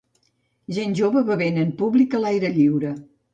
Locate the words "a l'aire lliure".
2.17-2.97